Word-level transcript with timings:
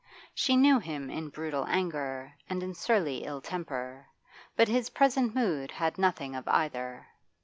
She 0.33 0.57
knew 0.57 0.79
him 0.79 1.11
in 1.11 1.29
brutal 1.29 1.63
anger 1.67 2.33
and 2.49 2.63
in 2.63 2.73
surly 2.73 3.23
ill 3.23 3.39
temper; 3.39 4.07
but 4.55 4.67
his 4.67 4.89
present 4.89 5.35
mood 5.35 5.69
had 5.73 5.99
nothing 5.99 6.35
of 6.35 6.47
either. 6.47 7.05